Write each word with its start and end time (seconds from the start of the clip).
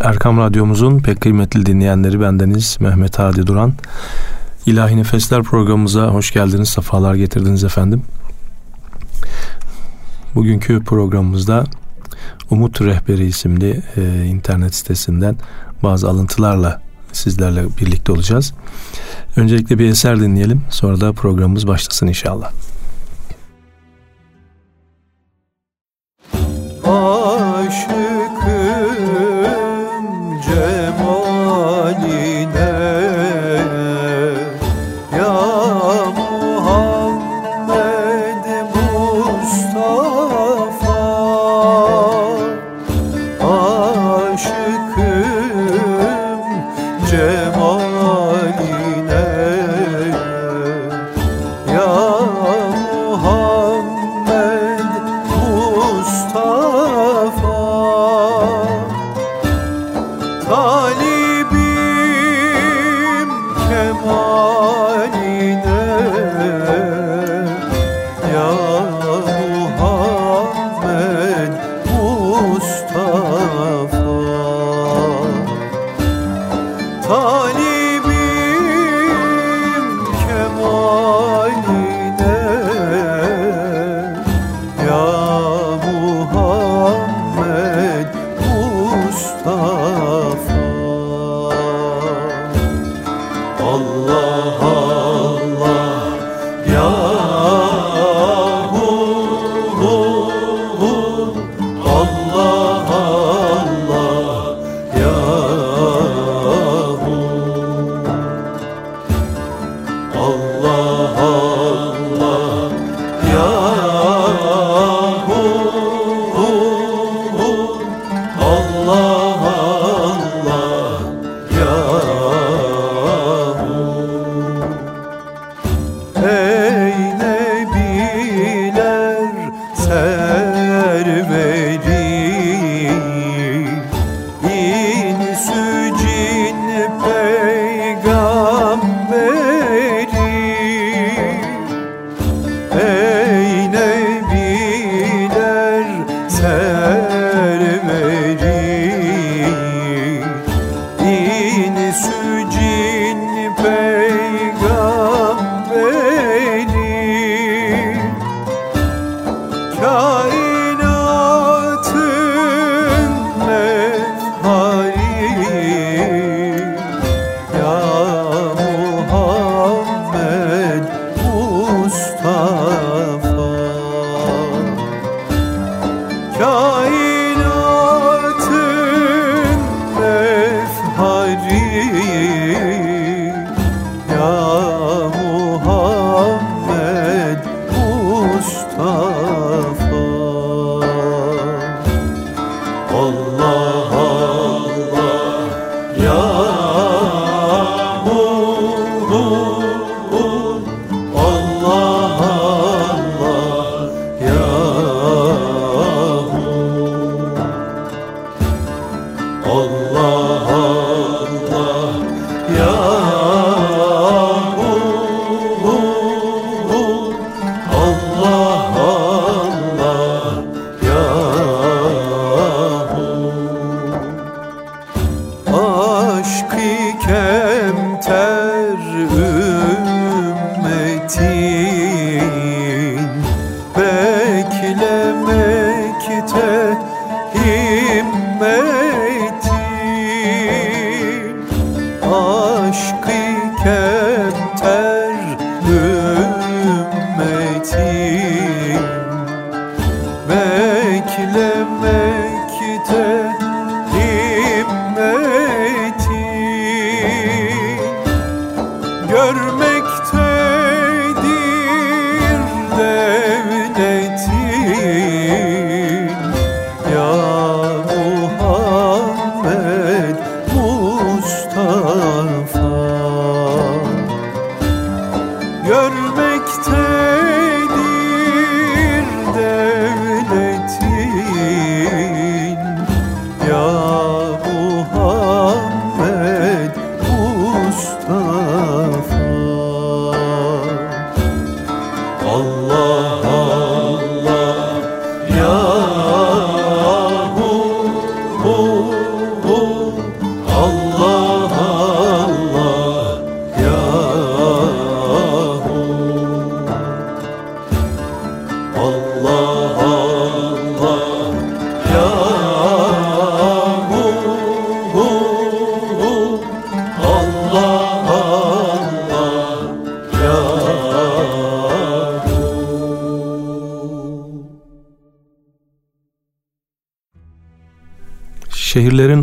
Erkam 0.00 0.38
Radyomuzun 0.38 0.98
pek 0.98 1.20
kıymetli 1.20 1.66
dinleyenleri 1.66 2.20
bendeniz 2.20 2.76
Mehmet 2.80 3.18
Hadi 3.18 3.46
Duran. 3.46 3.72
İlahi 4.66 4.96
Nefesler 4.96 5.42
programımıza 5.42 6.06
hoş 6.06 6.32
geldiniz, 6.32 6.68
sefalar 6.68 7.14
getirdiniz 7.14 7.64
efendim. 7.64 8.02
Bugünkü 10.34 10.84
programımızda 10.84 11.64
Umut 12.50 12.80
Rehberi 12.80 13.26
isimli 13.26 13.82
e, 13.96 14.24
internet 14.24 14.74
sitesinden 14.74 15.36
bazı 15.82 16.08
alıntılarla 16.08 16.82
sizlerle 17.12 17.64
birlikte 17.80 18.12
olacağız. 18.12 18.54
Öncelikle 19.36 19.78
bir 19.78 19.88
eser 19.88 20.20
dinleyelim, 20.20 20.62
sonra 20.70 21.00
da 21.00 21.12
programımız 21.12 21.66
başlasın 21.66 22.06
inşallah. 22.06 22.50
Aşık 26.84 28.09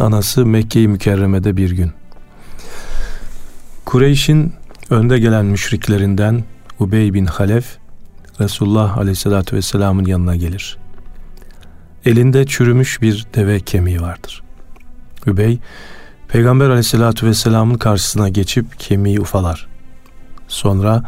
anası 0.07 0.45
Mekke-i 0.45 0.87
Mükerreme'de 0.87 1.57
bir 1.57 1.71
gün. 1.71 1.91
Kureyş'in 3.85 4.53
önde 4.89 5.19
gelen 5.19 5.45
müşriklerinden 5.45 6.43
Ubey 6.79 7.13
bin 7.13 7.25
Halef 7.25 7.77
Resulullah 8.39 8.97
Aleyhisselatü 8.97 9.55
Vesselam'ın 9.55 10.05
yanına 10.05 10.35
gelir. 10.35 10.77
Elinde 12.05 12.45
çürümüş 12.45 13.01
bir 13.01 13.25
deve 13.35 13.59
kemiği 13.59 14.01
vardır. 14.01 14.43
Übey, 15.25 15.59
Peygamber 16.27 16.69
Aleyhisselatü 16.69 17.27
Vesselam'ın 17.27 17.77
karşısına 17.77 18.29
geçip 18.29 18.79
kemiği 18.79 19.19
ufalar. 19.19 19.67
Sonra 20.47 21.03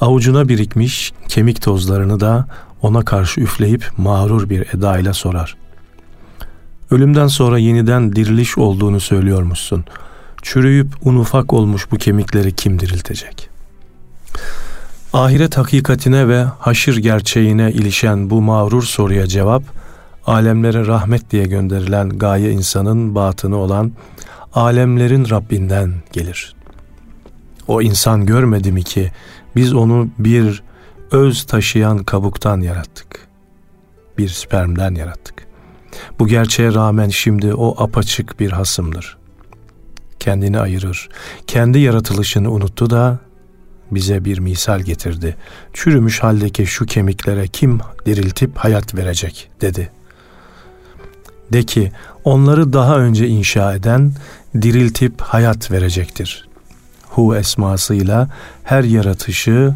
avucuna 0.00 0.48
birikmiş 0.48 1.12
kemik 1.28 1.62
tozlarını 1.62 2.20
da 2.20 2.46
ona 2.82 3.04
karşı 3.04 3.40
üfleyip 3.40 3.90
mağrur 3.96 4.50
bir 4.50 4.74
edayla 4.74 5.14
sorar. 5.14 5.56
Ölümden 6.90 7.26
sonra 7.26 7.58
yeniden 7.58 8.16
diriliş 8.16 8.58
olduğunu 8.58 9.00
söylüyormuşsun. 9.00 9.84
Çürüyüp 10.42 10.88
un 11.04 11.16
ufak 11.16 11.52
olmuş 11.52 11.90
bu 11.90 11.96
kemikleri 11.96 12.52
kim 12.52 12.80
diriltecek? 12.80 13.50
Ahiret 15.12 15.58
hakikatine 15.58 16.28
ve 16.28 16.44
haşir 16.58 16.96
gerçeğine 16.96 17.72
ilişen 17.72 18.30
bu 18.30 18.42
mağrur 18.42 18.82
soruya 18.82 19.26
cevap, 19.26 19.62
alemlere 20.26 20.86
rahmet 20.86 21.30
diye 21.30 21.44
gönderilen 21.44 22.08
gaye 22.08 22.50
insanın 22.50 23.14
batını 23.14 23.56
olan 23.56 23.92
alemlerin 24.54 25.30
Rabbinden 25.30 25.94
gelir. 26.12 26.54
O 27.68 27.82
insan 27.82 28.26
görmedi 28.26 28.72
mi 28.72 28.82
ki 28.82 29.12
biz 29.56 29.74
onu 29.74 30.08
bir 30.18 30.62
öz 31.10 31.44
taşıyan 31.44 31.98
kabuktan 31.98 32.60
yarattık. 32.60 33.28
Bir 34.18 34.28
spermden 34.28 34.94
yarattık. 34.94 35.47
Bu 36.18 36.28
gerçeğe 36.28 36.74
rağmen 36.74 37.08
şimdi 37.08 37.54
o 37.54 37.82
apaçık 37.82 38.40
bir 38.40 38.50
hasımdır. 38.50 39.16
Kendini 40.20 40.60
ayırır. 40.60 41.08
Kendi 41.46 41.78
yaratılışını 41.78 42.50
unuttu 42.52 42.90
da 42.90 43.18
bize 43.90 44.24
bir 44.24 44.38
misal 44.38 44.80
getirdi. 44.80 45.36
Çürümüş 45.72 46.22
haldeki 46.22 46.66
şu 46.66 46.86
kemiklere 46.86 47.48
kim 47.48 47.80
diriltip 48.06 48.56
hayat 48.56 48.94
verecek 48.94 49.50
dedi. 49.60 49.90
De 51.52 51.62
ki 51.62 51.92
onları 52.24 52.72
daha 52.72 52.98
önce 52.98 53.28
inşa 53.28 53.74
eden 53.74 54.12
diriltip 54.62 55.20
hayat 55.20 55.70
verecektir. 55.70 56.48
Hu 57.08 57.36
esmasıyla 57.36 58.28
her 58.64 58.84
yaratışı 58.84 59.74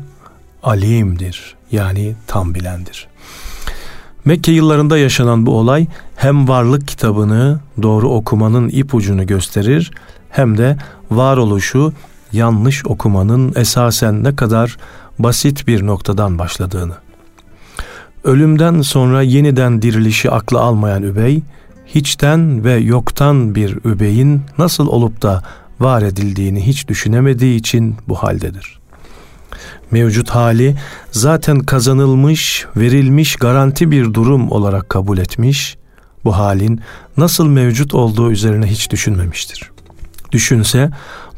alimdir 0.63 1.57
yani 1.73 2.15
tam 2.27 2.55
bilendir. 2.55 3.09
Mekke 4.25 4.53
yıllarında 4.53 4.99
yaşanan 4.99 5.47
bu 5.47 5.59
olay 5.59 5.87
hem 6.17 6.49
varlık 6.49 6.89
kitabını 6.89 7.61
doğru 7.83 8.09
okumanın 8.09 8.69
ipucunu 8.69 9.27
gösterir 9.27 9.91
hem 10.31 10.59
de 10.59 10.77
varoluşu 11.11 11.93
yanlış 12.33 12.87
okumanın 12.87 13.53
esasen 13.57 14.25
ne 14.25 14.37
kadar 14.37 14.77
basit 15.19 15.67
bir 15.67 15.87
noktadan 15.87 16.39
başladığını. 16.39 16.95
Ölümden 18.25 18.83
sonra 18.83 19.23
yeniden 19.23 19.83
dirilişi 19.83 20.31
aklı 20.31 20.61
almayan 20.61 21.03
Übey, 21.03 21.43
hiçten 21.87 22.65
ve 22.65 22.73
yoktan 22.73 23.55
bir 23.55 23.79
Übey'in 23.85 24.43
nasıl 24.59 24.87
olup 24.87 25.23
da 25.23 25.43
var 25.81 26.03
edildiğini 26.03 26.67
hiç 26.67 26.89
düşünemediği 26.89 27.59
için 27.59 27.97
bu 28.09 28.15
haldedir. 28.15 28.82
Mevcut 29.93 30.31
hali 30.31 30.77
zaten 31.11 31.61
kazanılmış, 31.61 32.67
verilmiş 32.77 33.37
garanti 33.37 33.91
bir 33.91 34.15
durum 34.15 34.51
olarak 34.51 34.89
kabul 34.89 35.19
etmiş, 35.19 35.77
bu 36.25 36.37
halin 36.37 36.81
nasıl 37.17 37.47
mevcut 37.47 37.95
olduğu 37.95 38.31
üzerine 38.31 38.67
hiç 38.67 38.91
düşünmemiştir. 38.91 39.71
Düşünse 40.33 40.91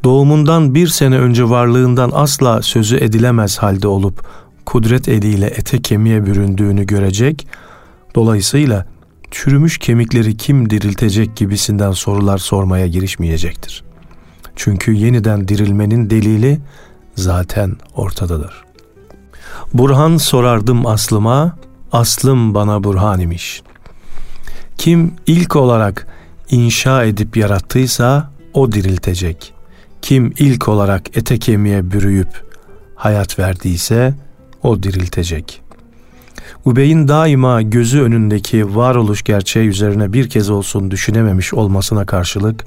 doğumundan 0.05 0.75
bir 0.75 0.89
sene 0.89 1.19
önce 1.19 1.49
varlığından 1.49 2.11
asla 2.15 2.63
sözü 2.63 2.97
edilemez 2.97 3.59
halde 3.59 3.89
olup 3.89 4.27
kudret 4.67 5.09
eliyle 5.09 5.47
ete 5.47 5.83
kemiğe 5.83 6.27
büründüğünü 6.27 6.87
görecek, 6.87 7.47
dolayısıyla 8.15 8.87
çürümüş 9.31 9.79
kemikleri 9.79 10.37
kim 10.37 10.71
diriltecek 10.71 11.37
gibisinden 11.37 11.93
sorular 11.93 12.39
sormaya 12.39 12.87
girişmeyecektir. 12.87 13.85
Çünkü 14.57 14.93
yeniden 14.93 15.49
dirilmenin 15.49 16.11
delili 16.11 16.61
zaten 17.15 17.77
ortadadır. 17.97 18.65
Burhan 19.75 20.17
sorardım 20.17 20.87
aslıma, 20.87 21.57
aslım 21.93 22.55
bana 22.55 22.85
burhan 22.85 23.21
imiş. 23.21 23.63
Kim 24.79 25.15
ilk 25.27 25.57
olarak 25.57 26.07
inşa 26.51 27.05
edip 27.05 27.37
yarattıysa 27.37 28.31
o 28.55 28.73
diriltecek. 28.73 29.55
Kim 30.03 30.35
ilk 30.39 30.69
olarak 30.69 31.17
ete 31.17 31.39
kemiğe 31.39 31.91
bürüyüp 31.91 32.45
hayat 32.95 33.39
verdiyse 33.39 34.15
o 34.63 34.83
diriltecek. 34.83 35.63
Ubey'in 36.65 37.09
daima 37.09 37.63
gözü 37.63 38.03
önündeki 38.03 38.77
varoluş 38.77 39.23
gerçeği 39.23 39.69
üzerine 39.69 40.13
bir 40.13 40.29
kez 40.29 40.51
olsun 40.51 40.91
düşünememiş 40.91 41.55
olmasına 41.55 42.07
karşılık 42.07 42.65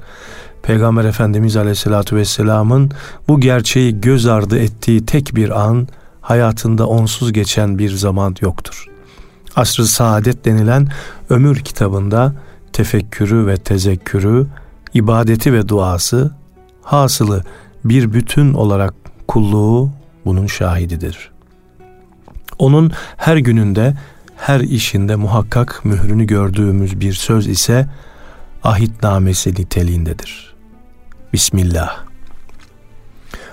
Peygamber 0.68 1.04
Efendimiz 1.04 1.56
Aleyhisselatü 1.56 2.16
Vesselam'ın 2.16 2.90
bu 3.28 3.40
gerçeği 3.40 4.00
göz 4.00 4.26
ardı 4.26 4.58
ettiği 4.58 5.06
tek 5.06 5.36
bir 5.36 5.60
an 5.60 5.88
hayatında 6.20 6.86
onsuz 6.86 7.32
geçen 7.32 7.78
bir 7.78 7.90
zaman 7.90 8.36
yoktur. 8.40 8.86
Asr-ı 9.56 9.86
Saadet 9.86 10.44
denilen 10.44 10.88
ömür 11.30 11.56
kitabında 11.56 12.34
tefekkürü 12.72 13.46
ve 13.46 13.56
tezekkürü, 13.56 14.46
ibadeti 14.94 15.52
ve 15.52 15.68
duası 15.68 16.34
hasılı 16.82 17.44
bir 17.84 18.12
bütün 18.12 18.54
olarak 18.54 18.94
kulluğu 19.28 19.90
bunun 20.24 20.46
şahididir. 20.46 21.30
Onun 22.58 22.92
her 23.16 23.36
gününde, 23.36 23.94
her 24.36 24.60
işinde 24.60 25.16
muhakkak 25.16 25.84
mührünü 25.84 26.24
gördüğümüz 26.24 27.00
bir 27.00 27.12
söz 27.12 27.46
ise 27.46 27.88
ahitnamesi 28.64 29.50
niteliğindedir. 29.50 30.57
Bismillah. 31.32 31.96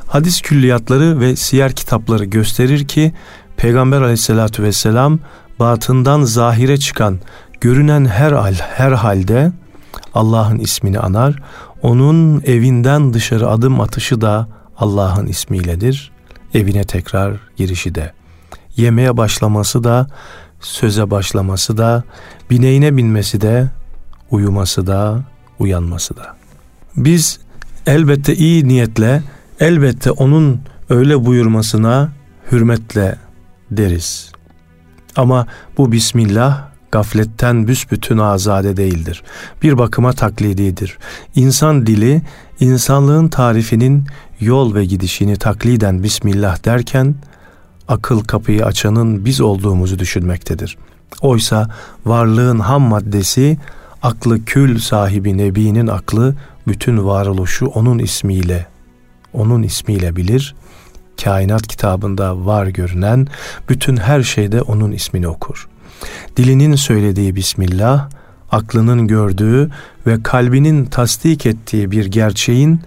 Hadis 0.08 0.42
külliyatları 0.42 1.20
ve 1.20 1.36
siyer 1.36 1.72
kitapları 1.72 2.26
gösterir 2.26 2.88
ki 2.88 3.14
Peygamber 3.58 4.02
aleyhissalatü 4.02 4.64
vesselam 4.64 5.20
batından 5.60 6.24
zahire 6.24 6.78
çıkan 6.78 7.20
görünen 7.62 8.06
her 8.06 8.32
hal, 8.32 8.54
her 8.54 8.92
halde 8.92 9.52
Allah'ın 10.14 10.60
ismini 10.60 11.00
anar. 11.00 11.44
Onun 11.82 12.42
evinden 12.46 13.14
dışarı 13.14 13.50
adım 13.50 13.82
atışı 13.82 14.22
da 14.22 14.48
Allah'ın 14.78 15.26
ismiyledir. 15.26 16.12
Evine 16.54 16.84
tekrar 16.84 17.34
girişi 17.56 17.96
de. 17.96 18.14
Yemeğe 18.78 19.18
başlaması 19.18 19.84
da, 19.84 20.08
söze 20.60 21.12
başlaması 21.12 21.78
da, 21.78 22.04
bineğine 22.50 22.98
binmesi 22.98 23.42
de, 23.42 23.72
uyuması 24.32 24.88
da, 24.88 25.24
uyanması 25.60 26.18
da. 26.18 26.36
Biz 26.96 27.45
elbette 27.86 28.36
iyi 28.36 28.68
niyetle, 28.68 29.24
elbette 29.60 30.12
onun 30.12 30.62
öyle 30.90 31.26
buyurmasına 31.26 32.10
hürmetle 32.52 33.16
deriz. 33.72 34.32
Ama 35.16 35.48
bu 35.78 35.92
Bismillah 35.92 36.68
gafletten 36.92 37.68
büsbütün 37.68 38.18
azade 38.18 38.78
değildir. 38.78 39.24
Bir 39.64 39.78
bakıma 39.78 40.14
taklididir. 40.14 40.98
İnsan 41.36 41.88
dili, 41.88 42.22
insanlığın 42.60 43.28
tarifinin 43.28 44.06
yol 44.40 44.76
ve 44.76 44.86
gidişini 44.86 45.36
takliden 45.36 46.04
Bismillah 46.04 46.66
derken, 46.66 47.16
akıl 47.88 48.24
kapıyı 48.24 48.66
açanın 48.66 49.26
biz 49.26 49.42
olduğumuzu 49.42 50.00
düşünmektedir. 50.00 50.78
Oysa 51.22 51.70
varlığın 52.06 52.60
ham 52.60 52.82
maddesi, 52.82 53.58
aklı 54.02 54.46
kül 54.46 54.80
sahibi 54.80 55.38
Nebi'nin 55.38 55.88
aklı, 55.88 56.36
bütün 56.68 57.06
varoluşu 57.06 57.66
onun 57.66 58.00
ismiyle, 58.00 58.68
onun 59.34 59.64
ismiyle 59.64 60.16
bilir. 60.16 60.56
Kainat 61.24 61.68
kitabında 61.68 62.46
var 62.46 62.68
görünen 62.68 63.28
bütün 63.70 63.98
her 63.98 64.24
şeyde 64.24 64.62
onun 64.62 64.92
ismini 64.92 65.28
okur. 65.28 65.68
Dilinin 66.38 66.76
söylediği 66.76 67.36
Bismillah, 67.36 68.10
aklının 68.52 69.08
gördüğü 69.08 69.70
ve 70.08 70.24
kalbinin 70.24 70.86
tasdik 70.86 71.46
ettiği 71.46 71.92
bir 71.92 72.06
gerçeğin 72.06 72.82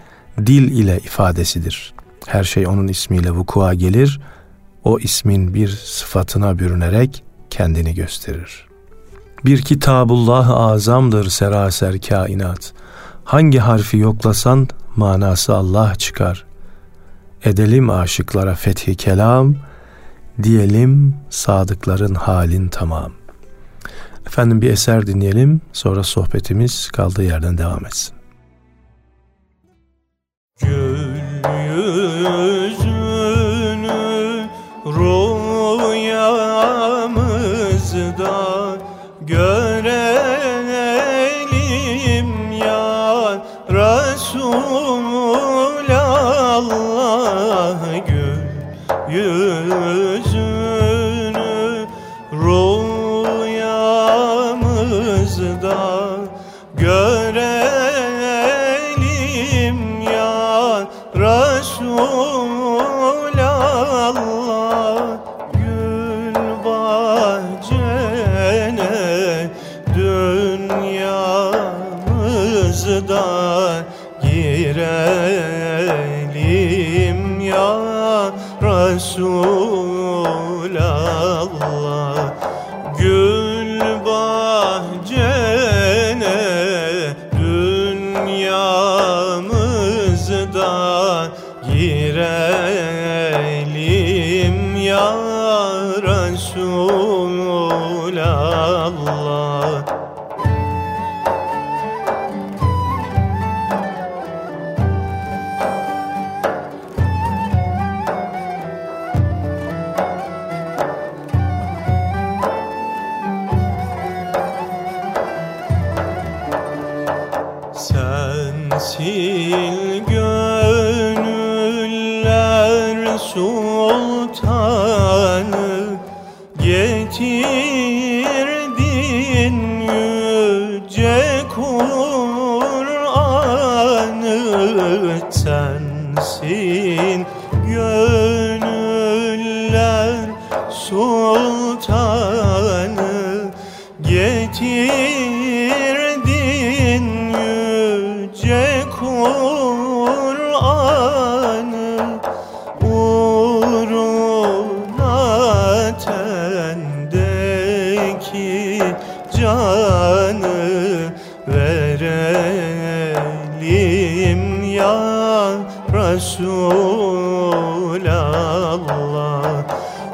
dil 0.46 0.72
ile 0.72 0.98
ifadesidir. 0.98 1.94
Her 2.26 2.44
şey 2.44 2.66
onun 2.66 2.88
ismiyle 2.88 3.30
vukua 3.30 3.74
gelir, 3.74 4.20
o 4.84 4.98
ismin 4.98 5.54
bir 5.54 5.68
sıfatına 5.68 6.58
bürünerek 6.58 7.24
kendini 7.50 7.94
gösterir. 7.94 8.66
Bir 9.44 9.62
kitabullah 9.62 10.50
azamdır 10.50 11.30
seraser 11.30 12.00
kainat. 12.00 12.72
Hangi 13.28 13.58
harfi 13.58 13.98
yoklasan 13.98 14.68
manası 14.96 15.54
Allah 15.54 15.94
çıkar. 15.94 16.44
Edelim 17.44 17.90
aşıklara 17.90 18.54
fethi 18.54 18.94
kelam, 18.94 19.56
diyelim 20.42 21.16
sadıkların 21.30 22.14
halin 22.14 22.68
tamam. 22.68 23.12
Efendim 24.26 24.62
bir 24.62 24.70
eser 24.70 25.06
dinleyelim. 25.06 25.60
Sonra 25.72 26.02
sohbetimiz 26.02 26.90
kaldığı 26.90 27.22
yerden 27.22 27.58
devam 27.58 27.86
etsin. 27.86 28.14
Gül 30.60 31.08
yüzünü 31.74 32.87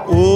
Resulallah 0.06 0.33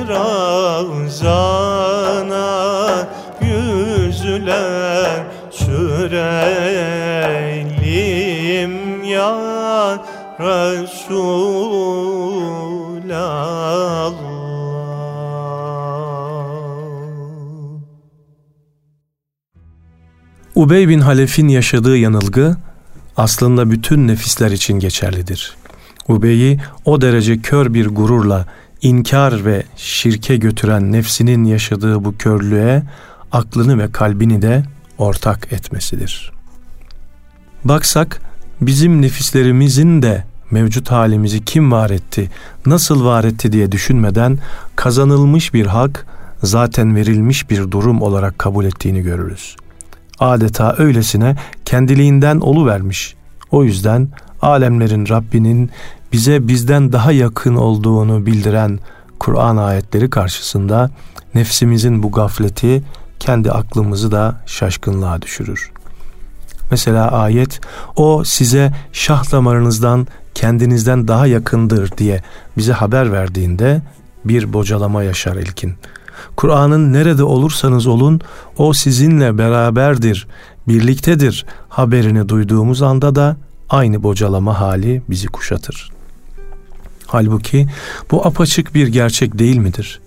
Ramazana 0.10 1.48
yüzler 3.42 5.24
sürelim 5.52 5.84
ya 9.04 9.36
Resulallah. 10.40 11.34
Ubey 20.56 20.90
bin 20.90 21.00
Halef'in 21.00 21.48
yaşadığı 21.48 21.98
yanılgı 21.98 22.56
aslında 23.18 23.72
bütün 23.72 24.08
nefisler 24.08 24.52
için 24.52 24.80
geçerlidir. 24.80 25.56
Ubey'i 26.08 26.60
o 26.86 27.02
derece 27.02 27.38
kör 27.38 27.74
bir 27.74 27.88
gururla 27.88 28.46
inkar 28.82 29.46
ve 29.46 29.64
şirke 29.78 30.36
götüren 30.36 30.92
nefsinin 30.92 31.44
yaşadığı 31.44 32.06
bu 32.06 32.18
körlüğe 32.18 32.84
aklını 33.32 33.80
ve 33.80 33.92
kalbini 33.92 34.42
de 34.42 34.64
ortak 34.98 35.54
etmesidir. 35.54 36.32
Baksak 37.64 38.22
bizim 38.62 39.02
nefislerimizin 39.02 40.02
de 40.02 40.24
mevcut 40.52 40.92
halimizi 40.92 41.46
kim 41.46 41.72
var 41.72 41.90
etti, 41.90 42.30
nasıl 42.66 43.06
var 43.06 43.24
etti 43.24 43.52
diye 43.52 43.72
düşünmeden 43.72 44.40
kazanılmış 44.76 45.54
bir 45.54 45.66
hak, 45.66 46.06
zaten 46.44 46.96
verilmiş 46.96 47.50
bir 47.50 47.72
durum 47.72 48.02
olarak 48.02 48.40
kabul 48.40 48.66
ettiğini 48.66 49.02
görürüz. 49.02 49.56
Adeta 50.20 50.76
öylesine 50.78 51.36
kendiliğinden 51.66 52.40
olu 52.40 52.66
vermiş. 52.66 53.16
O 53.52 53.64
yüzden 53.64 54.08
alemlerin 54.42 55.10
Rabbinin 55.10 55.72
bize 56.12 56.48
bizden 56.48 56.92
daha 56.92 57.12
yakın 57.12 57.56
olduğunu 57.56 58.26
bildiren 58.26 58.80
Kur'an 59.20 59.58
ayetleri 59.58 60.10
karşısında 60.10 60.90
nefsimizin 61.36 62.04
bu 62.04 62.12
gafleti 62.12 62.84
kendi 63.20 63.52
aklımızı 63.52 64.12
da 64.12 64.42
şaşkınlığa 64.46 65.22
düşürür. 65.22 65.72
Mesela 66.72 67.12
ayet 67.12 67.62
o 67.96 68.24
size 68.24 68.74
şah 68.94 69.32
damarınızdan 69.32 70.08
kendinizden 70.36 71.08
daha 71.08 71.28
yakındır 71.28 71.98
diye 71.98 72.24
bize 72.58 72.74
haber 72.74 73.12
verdiğinde 73.12 73.82
bir 74.26 74.54
bocalama 74.54 75.04
yaşar 75.04 75.36
ilkin. 75.36 75.76
Kur'an'ın 76.36 76.94
nerede 76.94 77.24
olursanız 77.24 77.88
olun 77.88 78.22
o 78.58 78.74
sizinle 78.74 79.38
beraberdir, 79.38 80.28
birliktedir 80.68 81.46
haberini 81.70 82.30
duyduğumuz 82.30 82.82
anda 82.82 83.16
da 83.16 83.38
aynı 83.70 84.04
bocalama 84.04 84.60
hali 84.60 85.02
bizi 85.10 85.28
kuşatır. 85.28 85.92
Halbuki 87.08 87.68
bu 88.12 88.28
apaçık 88.28 88.76
bir 88.76 88.88
gerçek 88.88 89.40
değil 89.40 89.58
midir? 89.58 90.02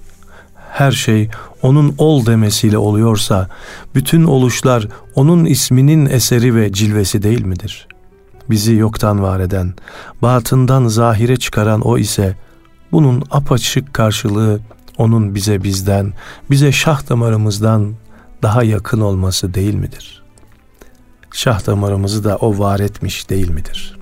Her 0.70 0.92
şey 0.92 1.30
onun 1.62 1.94
ol 1.98 2.26
demesiyle 2.26 2.78
oluyorsa 2.78 3.48
bütün 3.94 4.24
oluşlar 4.24 4.88
onun 5.14 5.44
isminin 5.44 6.06
eseri 6.06 6.54
ve 6.54 6.72
cilvesi 6.72 7.22
değil 7.22 7.44
midir? 7.44 7.88
Bizi 8.50 8.74
yoktan 8.74 9.22
var 9.22 9.40
eden, 9.40 9.74
batından 10.22 10.86
zahire 10.86 11.36
çıkaran 11.36 11.80
o 11.80 11.98
ise 11.98 12.36
bunun 12.92 13.22
apaçık 13.30 13.94
karşılığı 13.94 14.60
onun 14.98 15.34
bize 15.34 15.62
bizden, 15.62 16.12
bize 16.50 16.72
şah 16.72 17.08
damarımızdan 17.08 17.94
daha 18.42 18.62
yakın 18.62 19.00
olması 19.00 19.54
değil 19.54 19.74
midir? 19.74 20.22
Şah 21.32 21.66
damarımızı 21.66 22.24
da 22.24 22.36
o 22.36 22.58
var 22.58 22.80
etmiş 22.80 23.30
değil 23.30 23.50
midir? 23.50 23.98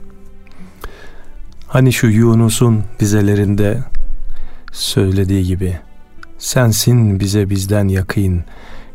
Hani 1.68 1.92
şu 1.92 2.06
Yunus'un 2.06 2.84
dizelerinde 3.00 3.84
söylediği 4.72 5.44
gibi 5.44 5.78
Sensin 6.44 7.20
bize 7.20 7.50
bizden 7.50 7.88
yakın, 7.88 8.44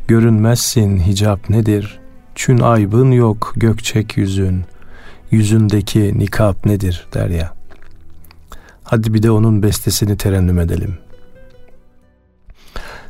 görünmezsin 0.07 0.99
hicap 0.99 1.49
nedir? 1.49 1.99
Çün 2.35 2.59
aybın 2.59 3.11
yok 3.11 3.53
gökçek 3.55 4.17
yüzün, 4.17 4.63
yüzündeki 5.31 6.19
nikap 6.19 6.65
nedir 6.65 7.07
der 7.13 7.29
ya. 7.29 7.53
Hadi 8.83 9.13
bir 9.13 9.23
de 9.23 9.31
onun 9.31 9.63
bestesini 9.63 10.17
terennüm 10.17 10.59
edelim. 10.59 10.97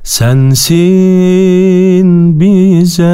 Sensin 0.09 0.79
bize 2.39 3.05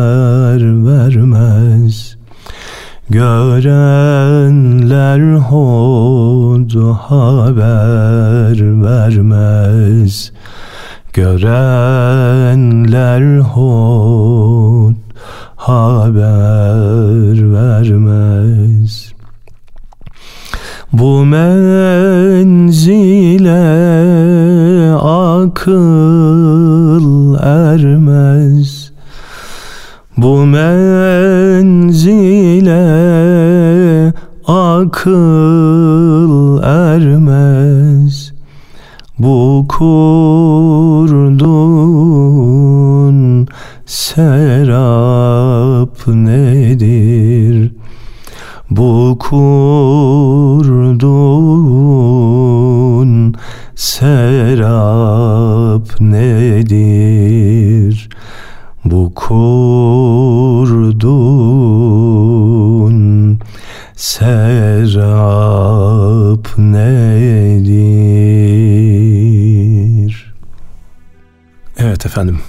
Görenler 3.10 4.54
hod 5.36 6.74
haber 6.94 8.58
vermez. 8.84 10.32
Görenler 11.12 12.18
hod 13.38 14.94
haber 15.56 17.52
vermez. 17.52 19.12
Bu 20.92 21.24
menzile 21.24 22.54
akıl 25.02 25.74
ermez. 27.40 28.92
Bu 30.16 30.46
menzile 30.46 31.23
akıl 34.94 36.62
ermez 36.62 38.32
Bu 39.18 39.66
kurdun 39.68 41.08
serap 43.86 44.48
nedir? 46.06 47.72
Bu 48.70 49.16
kurdun 49.20 49.63
efendim. 72.14 72.40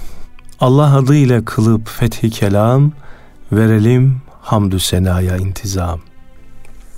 Allah 0.60 0.96
adıyla 0.96 1.44
kılıp 1.44 1.88
fethi 1.88 2.30
kelam 2.30 2.92
verelim 3.52 4.16
hamdü 4.40 4.80
senaya 4.80 5.36
intizam. 5.36 6.00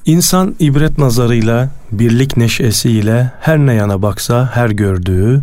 İnsan 0.07 0.55
ibret 0.59 0.99
nazarıyla, 0.99 1.71
birlik 1.93 2.37
neşesiyle 2.37 3.33
her 3.41 3.59
ne 3.59 3.75
yana 3.75 4.03
baksa 4.03 4.51
her 4.55 4.71
gördüğü, 4.71 5.43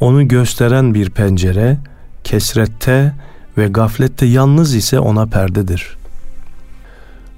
onu 0.00 0.28
gösteren 0.28 0.94
bir 0.94 1.10
pencere, 1.10 1.78
kesrette 2.24 3.12
ve 3.58 3.68
gaflette 3.68 4.26
yalnız 4.26 4.74
ise 4.74 5.00
ona 5.00 5.26
perdedir. 5.26 5.96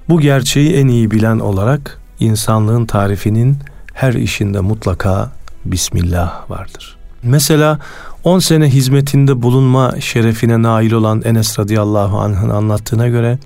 Bu 0.09 0.21
gerçeği 0.21 0.73
en 0.73 0.87
iyi 0.87 1.11
bilen 1.11 1.39
olarak 1.39 1.99
insanlığın 2.19 2.85
tarifinin 2.85 3.57
her 3.93 4.13
işinde 4.13 4.59
mutlaka 4.59 5.31
Bismillah 5.65 6.49
vardır. 6.49 6.99
Mesela 7.23 7.79
10 8.23 8.39
sene 8.39 8.67
hizmetinde 8.69 9.41
bulunma 9.41 9.95
şerefine 9.99 10.61
nail 10.61 10.91
olan 10.91 11.21
Enes 11.25 11.59
radıyallahu 11.59 12.19
anh'ın 12.19 12.49
anlattığına 12.49 13.07
göre 13.07 13.39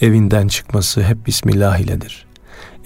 evinden 0.00 0.48
çıkması 0.48 1.02
hep 1.02 1.26
Bismillah 1.26 1.78
iledir. 1.78 2.26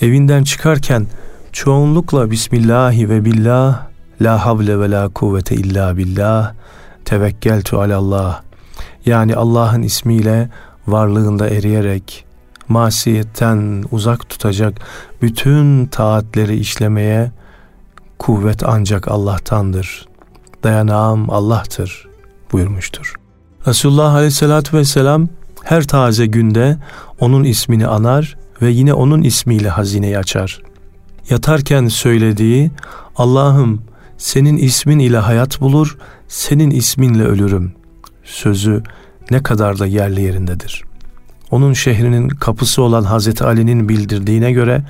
Evinden 0.01 0.45
çıkarken 0.45 1.07
çoğunlukla 1.53 2.31
Bismillahi 2.31 3.09
ve 3.09 3.25
billah, 3.25 3.87
la 4.21 4.47
havle 4.47 4.81
ve 4.81 4.91
la 4.91 5.09
kuvvete 5.09 5.55
illa 5.55 5.97
billah, 5.97 6.53
tevekkeltu 7.05 7.81
alallah. 7.81 8.43
Yani 9.07 9.37
Allah'ın 9.37 9.83
ismiyle 9.83 10.49
varlığında 10.87 11.49
eriyerek, 11.49 12.25
masiyetten 12.69 13.85
uzak 13.91 14.29
tutacak 14.29 14.81
bütün 15.23 15.87
taatleri 15.87 16.57
işlemeye 16.57 17.31
kuvvet 18.19 18.63
ancak 18.67 19.09
Allah'tandır. 19.09 20.10
Dayanağım 20.63 21.31
Allah'tır 21.31 22.09
buyurmuştur. 22.53 23.15
Resulullah 23.67 24.15
Aleyhisselatü 24.15 24.77
Vesselam 24.77 25.29
her 25.65 25.87
taze 25.87 26.27
günde 26.27 26.77
onun 27.21 27.45
ismini 27.45 27.87
anar 27.87 28.37
ve 28.63 28.71
yine 28.71 28.95
onun 28.95 29.23
ismiyle 29.23 29.69
hazineyi 29.69 30.19
açar. 30.19 30.63
Yatarken 31.31 31.89
söylediği 31.89 32.71
Allah'ım 33.17 33.83
senin 34.19 34.57
ismin 34.57 34.99
ile 34.99 35.19
hayat 35.19 35.61
bulur, 35.61 35.99
senin 36.29 36.71
isminle 36.71 37.25
ölürüm 37.25 37.73
sözü 38.25 38.83
ne 39.31 39.43
kadar 39.43 39.79
da 39.79 39.87
yerli 39.87 40.23
yerindedir. 40.23 40.85
Onun 41.51 41.73
şehrinin 41.73 42.29
kapısı 42.29 42.83
olan 42.83 43.03
Hazreti 43.03 43.45
Ali'nin 43.45 43.89
bildirdiğine 43.89 44.53
göre 44.53 44.83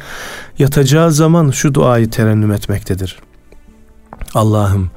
yatacağı 0.59 1.12
zaman 1.12 1.50
şu 1.50 1.74
duayı 1.74 2.11
terennüm 2.11 2.52
etmektedir. 2.52 3.18
Allah'ım 4.35 4.90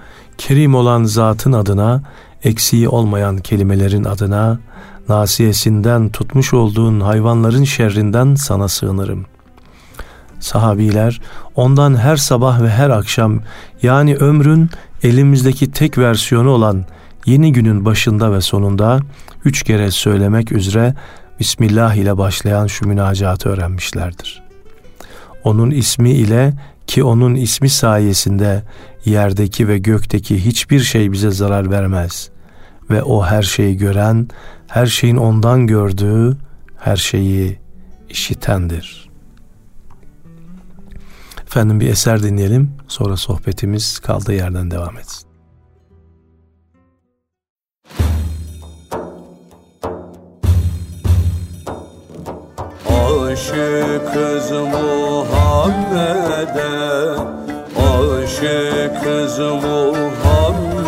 kerim 0.48 0.76
olan 0.76 1.04
zatın 1.04 1.54
adına, 1.54 2.02
eksiği 2.44 2.90
olmayan 2.90 3.38
kelimelerin 3.38 4.04
adına, 4.04 4.60
nasiyesinden 5.10 6.10
tutmuş 6.10 6.54
olduğun 6.54 7.00
hayvanların 7.00 7.64
şerrinden 7.64 8.36
sana 8.36 8.68
sığınırım. 8.68 9.26
Sahabiler 10.40 11.22
ondan 11.56 11.98
her 11.98 12.18
sabah 12.18 12.62
ve 12.62 12.70
her 12.70 12.90
akşam 12.90 13.40
yani 13.82 14.16
ömrün 14.16 14.70
elimizdeki 15.04 15.72
tek 15.72 15.98
versiyonu 15.98 16.50
olan 16.50 16.86
yeni 17.26 17.54
günün 17.54 17.86
başında 17.86 18.34
ve 18.34 18.42
sonunda 18.42 19.00
üç 19.46 19.64
kere 19.64 19.92
söylemek 19.92 20.52
üzere 20.52 20.96
Bismillah 21.40 21.94
ile 21.94 22.18
başlayan 22.18 22.68
şu 22.68 22.88
münacatı 22.88 23.50
öğrenmişlerdir. 23.50 24.44
Onun 25.44 25.72
ismi 25.72 26.12
ile 26.12 26.54
ki 26.88 27.04
onun 27.04 27.36
ismi 27.36 27.70
sayesinde 27.70 28.64
yerdeki 29.06 29.68
ve 29.68 29.78
gökteki 29.78 30.46
hiçbir 30.46 30.80
şey 30.80 31.12
bize 31.12 31.32
zarar 31.32 31.72
vermez 31.72 32.30
ve 32.90 33.04
o 33.04 33.26
her 33.26 33.44
şeyi 33.44 33.78
gören, 33.78 34.28
her 34.68 34.86
şeyin 34.86 35.18
ondan 35.18 35.68
gördüğü, 35.68 36.38
her 36.78 36.98
şeyi 36.98 37.60
işitendir. 38.10 39.10
Efendim 41.46 41.80
bir 41.80 41.90
eser 41.90 42.24
dinleyelim, 42.24 42.72
sonra 42.88 43.18
sohbetimiz 43.18 44.00
kaldığı 44.00 44.34
yerden 44.34 44.72
devam 44.72 44.98
etsin. 44.98 45.23
Aşıkız 53.34 54.52
Muhammed'e 54.52 55.94
Aşıkız 57.78 59.40
Muhammed'e 59.40 60.84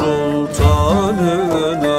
sultanına 0.00 1.89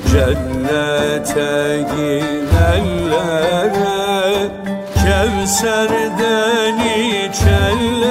Cennete 0.10 1.86
girenlere 1.94 3.30
Kevser'den 4.96 6.78
içenlere 7.30 8.05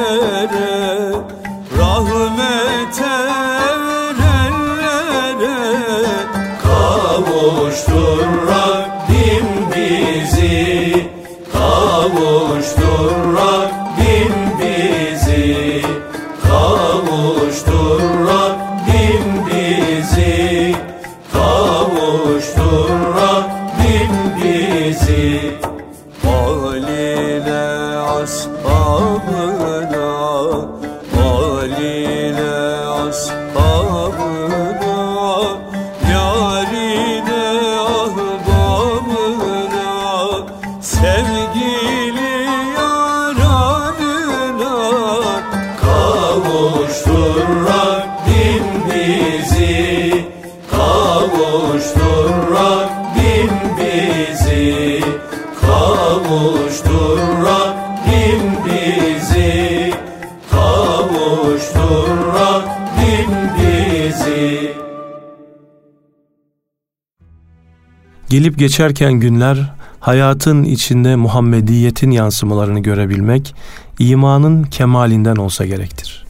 Gelip 68.35 68.59
geçerken 68.59 69.13
günler 69.13 69.73
hayatın 70.01 70.65
içinde 70.65 71.17
Muhammediyetin 71.17 72.11
yansımalarını 72.11 72.81
görebilmek 72.81 73.55
imanın 73.99 74.63
kemalinden 74.63 75.37
olsa 75.37 75.67
gerektir. 75.67 76.27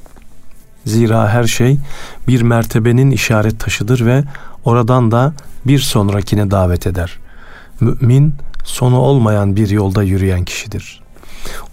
Zira 0.87 1.29
her 1.29 1.45
şey 1.45 1.77
bir 2.29 2.43
mertebenin 2.43 3.11
işaret 3.11 3.61
taşıdır 3.61 4.07
ve 4.07 4.25
oradan 4.65 5.11
da 5.11 5.35
bir 5.67 5.79
sonrakine 5.79 6.51
davet 6.51 6.87
eder. 6.87 7.19
Mümin 7.81 8.35
sonu 8.65 8.99
olmayan 8.99 9.57
bir 9.57 9.71
yolda 9.71 10.03
yürüyen 10.03 10.45
kişidir. 10.45 11.03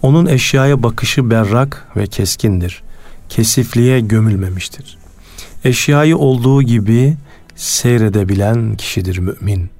Onun 0.02 0.26
eşyaya 0.26 0.82
bakışı 0.82 1.30
berrak 1.30 1.88
ve 1.96 2.06
keskindir. 2.06 2.82
Kesifliğe 3.28 4.00
gömülmemiştir. 4.00 4.98
Eşyayı 5.64 6.16
olduğu 6.16 6.62
gibi 6.62 7.16
seyredebilen 7.56 8.76
kişidir 8.76 9.18
mümin. 9.18 9.70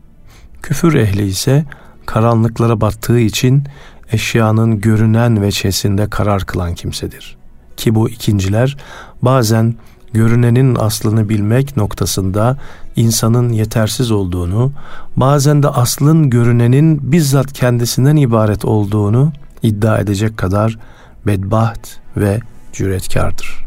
Küfür 0.63 0.95
ehli 0.95 1.27
ise 1.27 1.65
karanlıklara 2.07 2.81
battığı 2.81 3.19
için 3.19 3.65
eşyanın 4.13 4.81
görünen 4.81 5.43
veçesinde 5.43 6.11
karar 6.11 6.45
kılan 6.45 6.75
kimsedir. 6.75 7.37
Ki 7.77 7.95
bu 7.95 8.09
ikinciler 8.09 8.77
bazen 9.23 9.75
görünenin 10.13 10.75
aslını 10.75 11.29
bilmek 11.29 11.77
noktasında 11.77 12.59
insanın 12.97 13.49
yetersiz 13.49 14.11
olduğunu, 14.11 14.73
bazen 15.17 15.63
de 15.63 15.69
aslın 15.69 16.31
görünenin 16.31 17.13
bizzat 17.13 17.53
kendisinden 17.53 18.17
ibaret 18.17 18.65
olduğunu 18.65 19.33
iddia 19.63 19.99
edecek 19.99 20.37
kadar 20.37 20.79
bedbaht 21.27 21.99
ve 22.17 22.41
cüretkardır. 22.73 23.65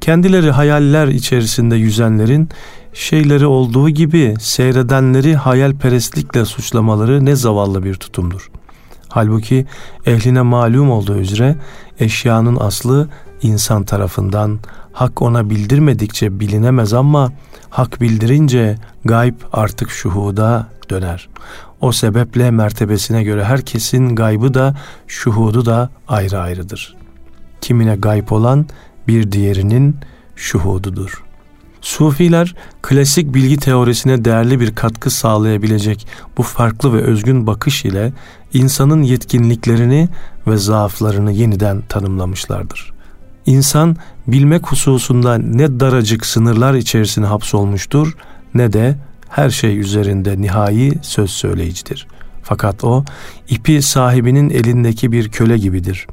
Kendileri 0.00 0.50
hayaller 0.50 1.08
içerisinde 1.08 1.76
yüzenlerin 1.76 2.48
şeyleri 2.92 3.46
olduğu 3.46 3.88
gibi 3.88 4.34
seyredenleri 4.40 5.36
hayalperestlikle 5.36 6.44
suçlamaları 6.44 7.24
ne 7.24 7.36
zavallı 7.36 7.84
bir 7.84 7.94
tutumdur. 7.94 8.50
Halbuki 9.08 9.66
ehline 10.06 10.42
malum 10.42 10.90
olduğu 10.90 11.16
üzere 11.16 11.56
eşyanın 12.00 12.56
aslı 12.56 13.08
insan 13.42 13.84
tarafından 13.84 14.58
hak 14.92 15.22
ona 15.22 15.50
bildirmedikçe 15.50 16.40
bilinemez 16.40 16.92
ama 16.92 17.32
hak 17.70 18.00
bildirince 18.00 18.76
gayb 19.04 19.34
artık 19.52 19.90
şuhuda 19.90 20.68
döner. 20.90 21.28
O 21.80 21.92
sebeple 21.92 22.50
mertebesine 22.50 23.24
göre 23.24 23.44
herkesin 23.44 24.16
gaybı 24.16 24.54
da 24.54 24.76
şuhudu 25.06 25.66
da 25.66 25.90
ayrı 26.08 26.40
ayrıdır. 26.40 26.96
Kimine 27.60 27.96
gayb 27.96 28.30
olan 28.30 28.66
bir 29.08 29.32
diğerinin 29.32 29.96
şuhududur. 30.36 31.22
Sufiler 31.82 32.54
klasik 32.82 33.34
bilgi 33.34 33.56
teorisine 33.56 34.24
değerli 34.24 34.60
bir 34.60 34.74
katkı 34.74 35.10
sağlayabilecek 35.10 36.06
bu 36.36 36.42
farklı 36.42 36.92
ve 36.92 37.02
özgün 37.02 37.46
bakış 37.46 37.84
ile 37.84 38.12
insanın 38.52 39.02
yetkinliklerini 39.02 40.08
ve 40.46 40.56
zaaflarını 40.56 41.32
yeniden 41.32 41.80
tanımlamışlardır. 41.80 42.92
İnsan 43.46 43.96
bilmek 44.26 44.66
hususunda 44.66 45.38
ne 45.38 45.80
daracık 45.80 46.26
sınırlar 46.26 46.74
içerisine 46.74 47.26
hapsolmuştur 47.26 48.16
ne 48.54 48.72
de 48.72 48.96
her 49.28 49.50
şey 49.50 49.78
üzerinde 49.78 50.40
nihai 50.40 50.92
söz 51.02 51.30
söyleyicidir. 51.30 52.06
Fakat 52.42 52.84
o 52.84 53.04
ipi 53.48 53.82
sahibinin 53.82 54.50
elindeki 54.50 55.12
bir 55.12 55.28
köle 55.28 55.58
gibidir. 55.58 56.06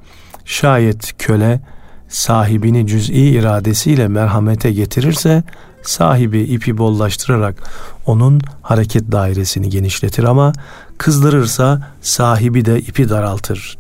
Şayet 0.46 1.18
köle 1.18 1.62
sahibini 2.10 2.88
cüz'i 2.88 3.14
iradesiyle 3.14 4.08
merhamete 4.08 4.72
getirirse 4.72 5.44
sahibi 5.82 6.40
ipi 6.40 6.78
bollaştırarak 6.78 7.64
onun 8.06 8.42
hareket 8.62 9.12
dairesini 9.12 9.70
genişletir 9.70 10.24
ama 10.24 10.54
kızdırırsa 10.98 11.88
sahibi 12.02 12.66
de 12.66 12.80
ipi 12.80 13.10
daraltır. 13.10 13.78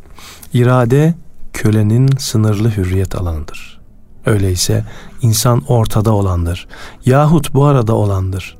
İrade 0.54 1.14
kölenin 1.54 2.10
sınırlı 2.18 2.70
hürriyet 2.78 3.16
alanıdır. 3.16 3.80
Öyleyse 4.26 4.86
insan 5.22 5.64
ortada 5.68 6.12
olandır. 6.12 6.68
Yahut 7.06 7.54
bu 7.54 7.66
arada 7.66 7.94
olandır. 7.96 8.58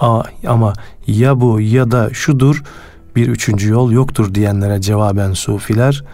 Aa, 0.00 0.22
ama 0.46 0.72
ya 1.06 1.40
bu 1.40 1.60
ya 1.60 1.90
da 1.90 2.10
şudur 2.12 2.62
bir 3.16 3.28
üçüncü 3.28 3.70
yol 3.70 3.92
yoktur 3.92 4.34
diyenlere 4.34 4.80
cevaben 4.80 5.32
sufiler 5.32 6.04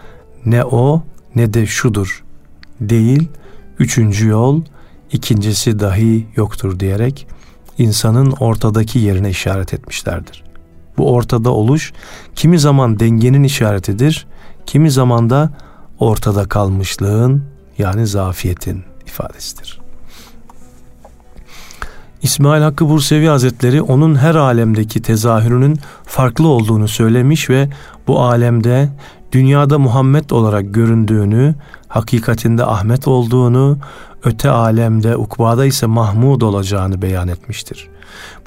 ne 0.45 0.63
o 0.63 1.03
ne 1.35 1.53
de 1.53 1.65
şudur 1.65 2.23
değil 2.81 3.29
üçüncü 3.79 4.27
yol 4.27 4.61
ikincisi 5.11 5.79
dahi 5.79 6.27
yoktur 6.35 6.79
diyerek 6.79 7.27
insanın 7.77 8.31
ortadaki 8.31 8.99
yerine 8.99 9.29
işaret 9.29 9.73
etmişlerdir. 9.73 10.43
Bu 10.97 11.13
ortada 11.13 11.49
oluş 11.49 11.93
kimi 12.35 12.59
zaman 12.59 12.99
dengenin 12.99 13.43
işaretidir, 13.43 14.27
kimi 14.65 14.91
zaman 14.91 15.29
da 15.29 15.51
ortada 15.99 16.49
kalmışlığın 16.49 17.43
yani 17.77 18.07
zafiyetin 18.07 18.83
ifadesidir. 19.05 19.81
İsmail 22.21 22.61
Hakkı 22.61 22.89
Bursevi 22.89 23.27
Hazretleri 23.27 23.81
onun 23.81 24.15
her 24.15 24.35
alemdeki 24.35 25.01
tezahürünün 25.01 25.79
farklı 26.05 26.47
olduğunu 26.47 26.87
söylemiş 26.87 27.49
ve 27.49 27.69
bu 28.07 28.21
alemde 28.21 28.89
dünyada 29.31 29.79
Muhammed 29.79 30.29
olarak 30.29 30.73
göründüğünü, 30.73 31.55
hakikatinde 31.87 32.65
Ahmet 32.65 33.07
olduğunu, 33.07 33.77
öte 34.23 34.49
alemde 34.49 35.15
ukbada 35.15 35.65
ise 35.65 35.85
Mahmud 35.85 36.41
olacağını 36.41 37.01
beyan 37.01 37.27
etmiştir. 37.27 37.89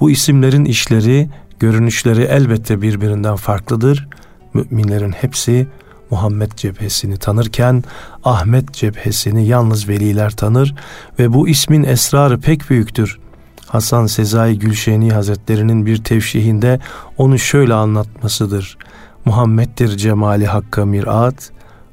Bu 0.00 0.10
isimlerin 0.10 0.64
işleri, 0.64 1.28
görünüşleri 1.60 2.22
elbette 2.22 2.82
birbirinden 2.82 3.36
farklıdır. 3.36 4.08
Müminlerin 4.54 5.12
hepsi 5.12 5.66
Muhammed 6.10 6.52
cephesini 6.52 7.16
tanırken 7.16 7.84
Ahmet 8.24 8.72
cephesini 8.72 9.46
yalnız 9.46 9.88
veliler 9.88 10.30
tanır 10.30 10.74
ve 11.18 11.32
bu 11.32 11.48
ismin 11.48 11.84
esrarı 11.84 12.40
pek 12.40 12.70
büyüktür. 12.70 13.18
Hasan 13.66 14.06
Sezai 14.06 14.58
Gülşeni 14.58 15.12
Hazretlerinin 15.12 15.86
bir 15.86 16.04
tevşihinde 16.04 16.80
onu 17.18 17.38
şöyle 17.38 17.74
anlatmasıdır. 17.74 18.78
Muhammed'dir 19.24 19.96
cemali 19.96 20.46
hakka 20.46 20.84
mirat, 20.84 21.50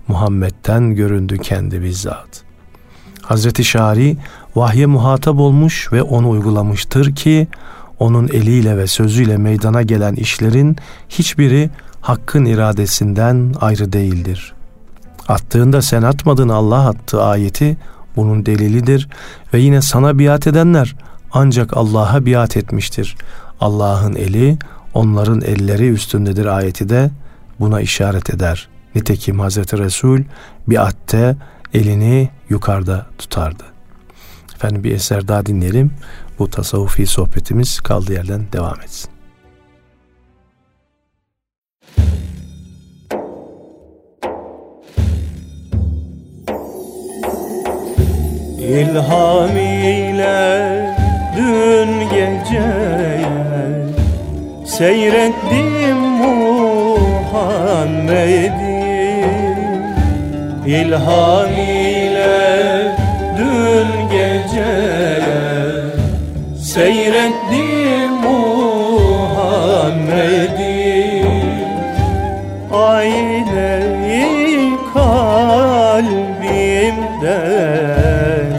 Muhammed'den 0.08 0.96
göründü 0.96 1.38
kendi 1.38 1.82
bizzat. 1.82 2.44
Hazreti 3.22 3.64
Şari 3.64 4.18
vahye 4.56 4.86
muhatap 4.86 5.40
olmuş 5.40 5.94
ve 5.94 6.02
onu 6.02 6.30
uygulamıştır 6.30 7.16
ki 7.16 7.48
onun 8.00 8.28
eliyle 8.28 8.78
ve 8.78 8.88
sözüyle 8.88 9.38
meydana 9.38 9.82
gelen 9.82 10.16
işlerin 10.16 10.76
hiçbiri 11.10 11.70
hakkın 12.02 12.46
iradesinden 12.46 13.54
ayrı 13.62 13.94
değildir. 13.94 14.54
Attığında 15.28 15.82
sen 15.82 16.02
atmadın 16.02 16.50
Allah 16.50 16.88
attı 16.88 17.24
ayeti 17.24 17.78
bunun 18.16 18.46
delilidir 18.46 19.10
ve 19.54 19.60
yine 19.60 19.82
sana 19.82 20.20
biat 20.20 20.48
edenler 20.48 20.96
ancak 21.34 21.78
Allah'a 21.78 22.26
biat 22.26 22.58
etmiştir. 22.58 23.16
Allah'ın 23.60 24.16
eli 24.16 24.58
onların 24.94 25.42
elleri 25.42 25.90
üstündedir 25.90 26.46
ayeti 26.46 26.90
de 26.90 27.12
buna 27.62 27.82
işaret 27.82 28.30
eder. 28.30 28.68
Nitekim 28.96 29.40
Hazreti 29.40 29.78
Resul 29.78 30.20
biatte 30.68 31.36
elini 31.74 32.30
yukarıda 32.50 33.06
tutardı. 33.18 33.64
Efendim 34.56 34.84
bir 34.84 34.92
eser 34.92 35.28
daha 35.28 35.46
dinleyelim. 35.46 35.92
Bu 36.40 36.50
tasavvufi 36.50 37.08
sohbetimiz 37.08 37.80
kaldığı 37.80 38.14
yerden 38.14 38.46
devam 38.54 38.82
etsin. 38.82 39.12
İlham 48.60 49.58
ile 49.58 50.96
dün 51.38 52.10
gece 52.10 53.02
Seyrettim 54.66 56.22
Muhammed'i 57.32 58.82
İlham 60.66 61.52
ile 61.52 62.96
dün 63.38 64.10
gece 64.12 64.74
Seyrettim 66.60 68.12
Muhammed'i 68.24 69.62
Ayne-i 72.74 74.28
kalbimde 74.94 76.10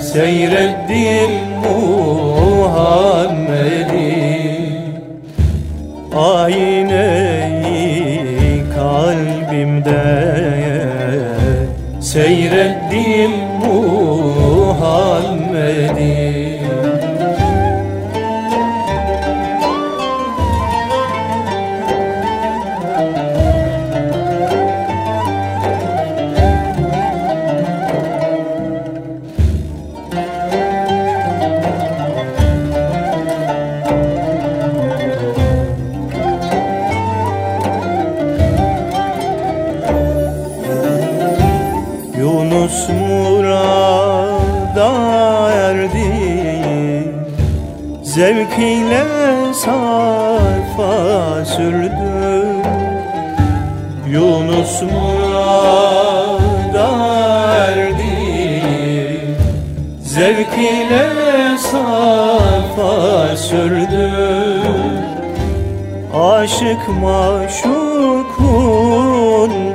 Seyrettim 0.01 1.33
Muhammed'i 1.65 3.03
Ayne-i 6.17 6.82
Seyrettim 12.13 12.82
İle 48.59 49.05
sarfa 49.55 51.45
sürdü. 51.45 52.47
Yunus 54.09 54.83
murada 54.83 56.01
erdi. 57.69 58.63
Zevk 60.03 60.59
ile 60.59 61.09
sarfa 61.59 63.37
sürdü. 63.37 64.11
Aşık 66.15 66.89
maşukun 67.03 68.43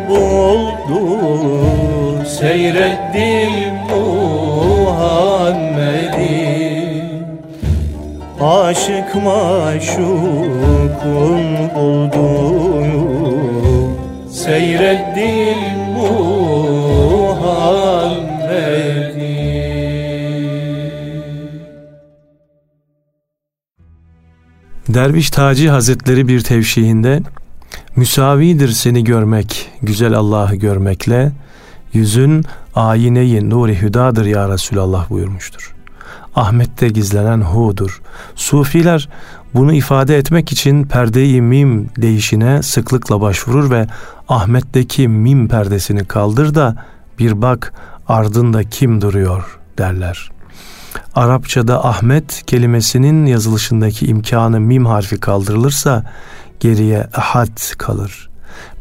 buldu. 0.09 1.19
Seyrettim 2.39 3.66
Aşık 8.41 9.15
maşukun 9.15 9.97
bulduğu 11.75 12.77
Seyrettim 14.31 15.57
Muhammed'i 15.95 16.27
Derviş 24.87 25.29
Taci 25.29 25.69
Hazretleri 25.69 26.27
bir 26.27 26.41
tevşihinde 26.41 27.21
müsavidir 27.95 28.69
seni 28.69 29.03
görmek, 29.03 29.69
güzel 29.81 30.13
Allah'ı 30.13 30.55
görmekle, 30.55 31.31
yüzün 31.93 32.45
ayineyi 32.75 33.49
nuri 33.49 33.81
hüdadır 33.81 34.25
ya 34.25 34.49
Resulallah 34.49 35.09
buyurmuştur. 35.09 35.76
Ahmet'te 36.37 36.87
gizlenen 36.87 37.41
hudur. 37.41 38.01
Sufiler 38.35 39.09
bunu 39.53 39.73
ifade 39.73 40.17
etmek 40.17 40.51
için 40.51 40.83
perde-i 40.83 41.41
mim 41.41 41.89
değişine 41.97 42.63
sıklıkla 42.63 43.21
başvurur 43.21 43.71
ve 43.71 43.87
Ahmet'teki 44.29 45.07
mim 45.07 45.47
perdesini 45.47 46.05
kaldır 46.05 46.55
da 46.55 46.83
bir 47.19 47.41
bak 47.41 47.73
ardında 48.07 48.63
kim 48.63 49.01
duruyor 49.01 49.59
derler. 49.77 50.31
Arapçada 51.15 51.85
Ahmet 51.85 52.43
kelimesinin 52.45 53.25
yazılışındaki 53.25 54.05
imkanı 54.05 54.59
mim 54.59 54.85
harfi 54.85 55.19
kaldırılırsa 55.19 56.03
geriye 56.59 57.07
ahad 57.13 57.77
kalır. 57.77 58.29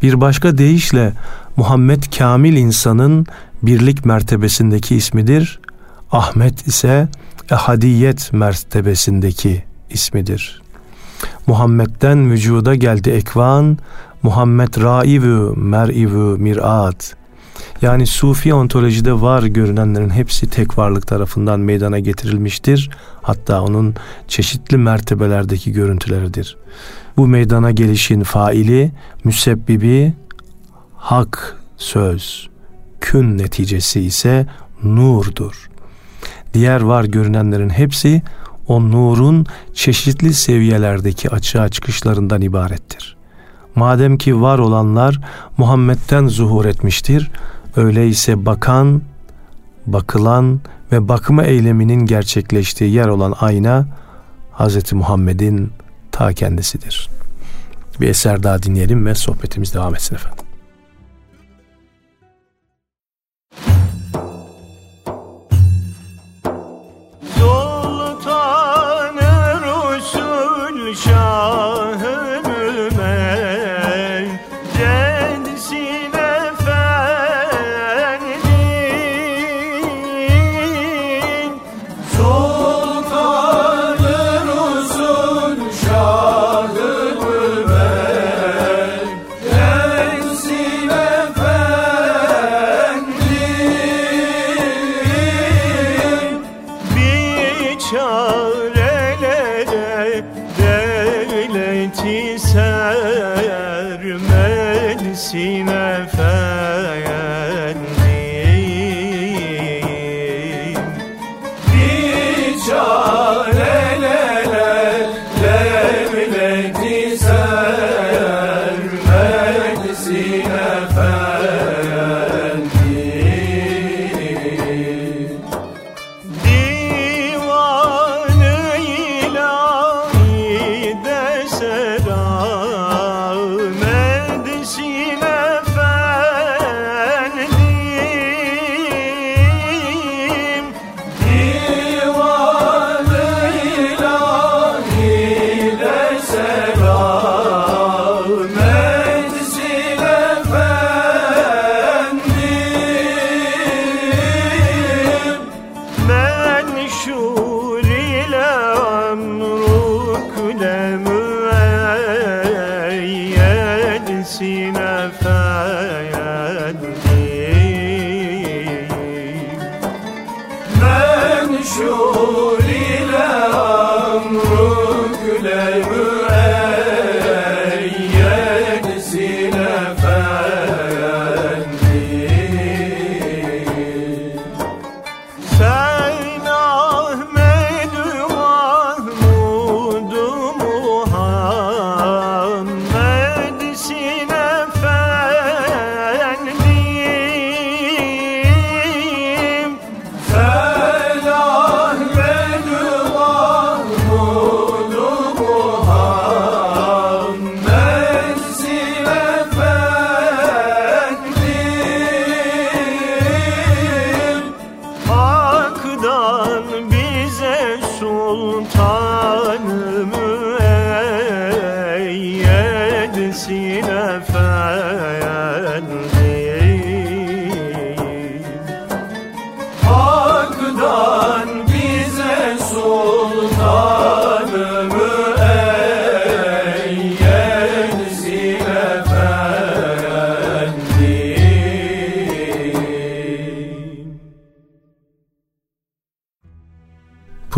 Bir 0.02 0.20
başka 0.20 0.58
deyişle 0.58 1.12
Muhammed 1.56 2.02
kamil 2.18 2.56
insanın 2.56 3.26
birlik 3.62 4.04
mertebesindeki 4.04 4.96
ismidir. 4.96 5.60
Ahmet 6.12 6.66
ise 6.66 7.08
ehadiyet 7.50 8.32
mertebesindeki 8.32 9.64
ismidir. 9.90 10.62
Muhammed'den 11.46 12.30
vücuda 12.30 12.74
geldi 12.74 13.10
ekvan, 13.10 13.78
Muhammed 14.22 14.82
raivü 14.82 15.52
merivü 15.56 16.42
mirat. 16.42 17.16
Yani 17.82 18.06
Sufi 18.06 18.54
ontolojide 18.54 19.20
var 19.20 19.42
görünenlerin 19.42 20.10
hepsi 20.10 20.46
tek 20.46 20.78
varlık 20.78 21.06
tarafından 21.06 21.60
meydana 21.60 21.98
getirilmiştir. 21.98 22.90
Hatta 23.22 23.62
onun 23.62 23.94
çeşitli 24.28 24.76
mertebelerdeki 24.76 25.72
görüntüleridir. 25.72 26.56
Bu 27.16 27.26
meydana 27.26 27.70
gelişin 27.70 28.22
faili, 28.22 28.92
müsebbibi, 29.24 30.14
hak, 30.96 31.56
söz, 31.76 32.48
kün 33.00 33.38
neticesi 33.38 34.00
ise 34.00 34.46
nurdur. 34.82 35.70
Diğer 36.56 36.80
var 36.80 37.04
görünenlerin 37.04 37.68
hepsi 37.70 38.22
o 38.68 38.90
nurun 38.90 39.46
çeşitli 39.74 40.34
seviyelerdeki 40.34 41.30
açığa 41.30 41.68
çıkışlarından 41.68 42.40
ibarettir. 42.42 43.16
Madem 43.74 44.18
ki 44.18 44.40
var 44.40 44.58
olanlar 44.58 45.20
Muhammed'den 45.58 46.26
zuhur 46.26 46.64
etmiştir, 46.64 47.30
öyleyse 47.76 48.46
bakan, 48.46 49.02
bakılan 49.86 50.60
ve 50.92 51.08
bakma 51.08 51.44
eyleminin 51.44 52.06
gerçekleştiği 52.06 52.92
yer 52.92 53.06
olan 53.08 53.34
ayna 53.40 53.86
Hz. 54.58 54.92
Muhammed'in 54.92 55.72
ta 56.12 56.32
kendisidir. 56.32 57.08
Bir 58.00 58.08
eser 58.08 58.42
daha 58.42 58.62
dinleyelim 58.62 59.06
ve 59.06 59.14
sohbetimiz 59.14 59.74
devam 59.74 59.94
etsin 59.94 60.14
efendim. 60.14 60.45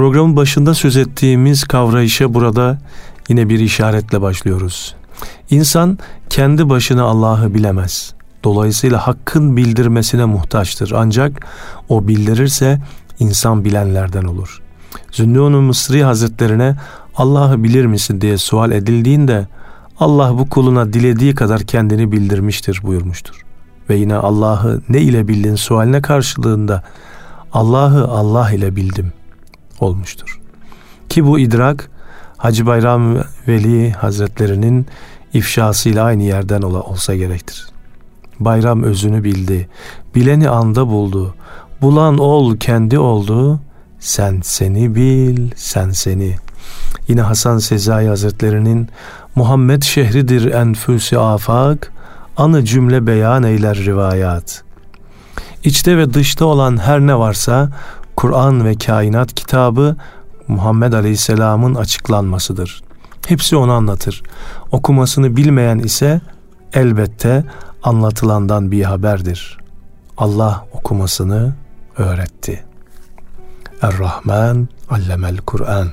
Programın 0.08 0.36
başında 0.36 0.74
söz 0.74 0.96
ettiğimiz 0.96 1.64
kavrayışa 1.64 2.34
burada 2.34 2.78
yine 3.28 3.48
bir 3.48 3.58
işaretle 3.58 4.20
başlıyoruz. 4.20 4.94
İnsan 5.50 5.98
kendi 6.30 6.68
başına 6.68 7.02
Allah'ı 7.02 7.54
bilemez. 7.54 8.14
Dolayısıyla 8.44 9.06
hakkın 9.06 9.56
bildirmesine 9.56 10.24
muhtaçtır. 10.24 10.92
Ancak 10.96 11.46
o 11.88 12.08
bildirirse 12.08 12.80
insan 13.18 13.64
bilenlerden 13.64 14.24
olur. 14.24 14.62
Zünnûn-u 15.12 15.60
Mısri 15.62 16.04
Hazretlerine 16.04 16.76
Allah'ı 17.16 17.64
bilir 17.64 17.86
misin 17.86 18.20
diye 18.20 18.38
sual 18.38 18.72
edildiğinde 18.72 19.46
Allah 20.00 20.38
bu 20.38 20.48
kuluna 20.48 20.92
dilediği 20.92 21.34
kadar 21.34 21.60
kendini 21.60 22.12
bildirmiştir 22.12 22.80
buyurmuştur. 22.82 23.44
Ve 23.90 23.96
yine 23.96 24.14
Allah'ı 24.14 24.80
ne 24.88 25.00
ile 25.00 25.28
bildin 25.28 25.54
sualine 25.54 26.02
karşılığında 26.02 26.82
Allah'ı 27.52 28.08
Allah 28.08 28.50
ile 28.52 28.76
bildim 28.76 29.12
olmuştur. 29.82 30.40
Ki 31.08 31.26
bu 31.26 31.38
idrak 31.38 31.90
Hacı 32.36 32.66
Bayram 32.66 33.16
Veli 33.48 33.92
Hazretlerinin 33.92 34.86
ifşasıyla 35.32 36.04
aynı 36.04 36.22
yerden 36.22 36.62
ola, 36.62 36.82
olsa 36.82 37.14
gerektir. 37.14 37.68
Bayram 38.40 38.82
özünü 38.82 39.24
bildi, 39.24 39.68
bileni 40.14 40.48
anda 40.48 40.88
buldu, 40.88 41.34
bulan 41.82 42.18
ol 42.18 42.56
kendi 42.56 42.98
oldu, 42.98 43.60
sen 44.00 44.40
seni 44.44 44.94
bil, 44.94 45.50
sen 45.56 45.90
seni. 45.90 46.36
Yine 47.08 47.20
Hasan 47.20 47.58
Sezai 47.58 48.06
Hazretlerinin 48.06 48.88
Muhammed 49.34 49.82
şehridir 49.82 50.52
enfüsi 50.52 51.18
afak, 51.18 51.92
anı 52.36 52.64
cümle 52.64 53.06
beyan 53.06 53.42
eyler 53.42 53.76
rivayat. 53.76 54.62
İçte 55.64 55.98
ve 55.98 56.14
dışta 56.14 56.44
olan 56.44 56.76
her 56.76 57.00
ne 57.00 57.18
varsa 57.18 57.70
Kur'an 58.18 58.64
ve 58.64 58.74
kainat 58.74 59.34
kitabı 59.34 59.96
Muhammed 60.48 60.92
Aleyhisselam'ın 60.92 61.74
açıklanmasıdır. 61.74 62.82
Hepsi 63.26 63.56
onu 63.56 63.72
anlatır. 63.72 64.22
Okumasını 64.72 65.36
bilmeyen 65.36 65.78
ise 65.78 66.20
elbette 66.72 67.44
anlatılandan 67.82 68.70
bir 68.70 68.82
haberdir. 68.84 69.58
Allah 70.16 70.66
okumasını 70.72 71.54
öğretti. 71.96 72.64
Er-Rahman 73.82 74.68
allemel 74.90 75.36
Kur'an. 75.36 75.88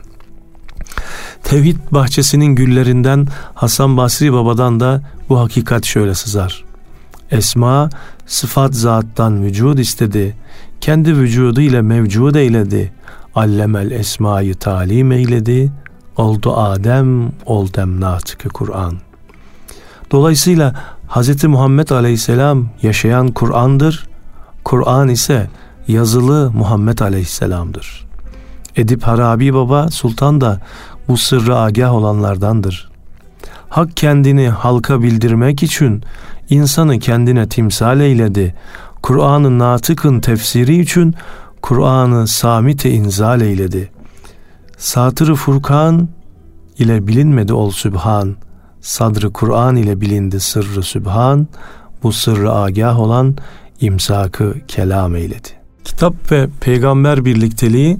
Tevhid 1.43 1.77
bahçesinin 1.91 2.55
güllerinden 2.55 3.27
Hasan 3.53 3.97
Basri 3.97 4.33
Baba'dan 4.33 4.79
da 4.79 5.01
bu 5.29 5.39
hakikat 5.39 5.85
şöyle 5.85 6.15
sızar. 6.15 6.65
Esma 7.31 7.89
sıfat 8.25 8.73
zattan 8.73 9.43
vücud 9.43 9.77
istedi. 9.77 10.35
Kendi 10.85 11.17
vücudu 11.17 11.61
ile 11.61 11.81
mevcud 11.81 12.35
eyledi. 12.35 12.93
Allemel 13.35 13.91
esmayı 13.91 14.55
talim 14.55 15.11
eyledi. 15.11 15.71
Oldu 16.17 16.57
Adem, 16.57 17.31
oldem 17.45 18.01
natıkı 18.01 18.49
Kur'an. 18.49 18.97
Dolayısıyla 20.11 20.75
Hz. 21.09 21.43
Muhammed 21.43 21.89
Aleyhisselam 21.89 22.67
yaşayan 22.81 23.27
Kur'an'dır. 23.27 24.07
Kur'an 24.63 25.07
ise 25.07 25.49
yazılı 25.87 26.51
Muhammed 26.51 26.99
Aleyhisselam'dır. 26.99 28.05
Edip 28.75 29.03
Harabi 29.03 29.53
Baba 29.53 29.87
Sultan 29.87 30.41
da 30.41 30.61
bu 31.07 31.17
sırrı 31.17 31.57
agah 31.57 31.93
olanlardandır. 31.93 32.89
Hak 33.69 33.97
kendini 33.97 34.49
halka 34.49 35.01
bildirmek 35.01 35.63
için 35.63 36.03
insanı 36.49 36.99
kendine 36.99 37.49
timsal 37.49 37.99
eyledi. 37.99 38.55
Kur'an'ın 39.05 39.59
natıkın 39.59 40.19
tefsiri 40.19 40.79
için 40.79 41.15
Kur'an'ı 41.61 42.27
samite 42.27 42.91
inzal 42.91 43.41
eyledi. 43.41 43.91
Satırı 44.77 45.35
Furkan 45.35 46.09
ile 46.79 47.07
bilinmedi 47.07 47.53
ol 47.53 47.71
Sübhan. 47.71 48.35
Sadrı 48.81 49.33
Kur'an 49.33 49.75
ile 49.75 50.01
bilindi 50.01 50.39
sırrı 50.39 50.83
Sübhan. 50.83 51.47
Bu 52.03 52.11
sırrı 52.11 52.53
agah 52.53 52.99
olan 52.99 53.35
imsakı 53.81 54.55
kelam 54.67 55.15
eyledi. 55.15 55.49
Kitap 55.83 56.31
ve 56.31 56.49
peygamber 56.61 57.25
birlikteliği 57.25 57.97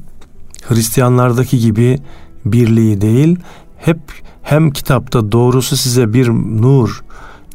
Hristiyanlardaki 0.67 1.59
gibi 1.59 1.99
birliği 2.45 3.01
değil, 3.01 3.39
hep 3.77 3.99
hem 4.41 4.71
kitapta 4.71 5.31
doğrusu 5.31 5.77
size 5.77 6.13
bir 6.13 6.29
nur 6.61 7.03